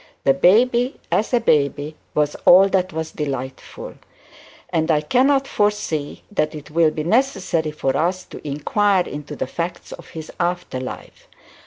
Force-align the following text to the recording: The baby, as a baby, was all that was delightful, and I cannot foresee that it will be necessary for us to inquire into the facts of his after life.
The 0.23 0.33
baby, 0.33 0.99
as 1.11 1.31
a 1.31 1.39
baby, 1.39 1.95
was 2.15 2.33
all 2.45 2.67
that 2.69 2.91
was 2.91 3.11
delightful, 3.11 3.93
and 4.73 4.89
I 4.89 4.99
cannot 5.01 5.47
foresee 5.47 6.23
that 6.31 6.55
it 6.55 6.71
will 6.71 6.89
be 6.89 7.03
necessary 7.03 7.69
for 7.69 7.95
us 7.95 8.23
to 8.33 8.47
inquire 8.47 9.03
into 9.07 9.35
the 9.35 9.45
facts 9.45 9.91
of 9.91 10.07
his 10.09 10.31
after 10.39 10.79
life. 10.79 11.27